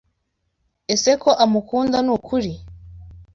ese 0.93 1.11
Ko 1.21 1.31
amukunda 1.43 1.97
nukuri. 2.05 2.51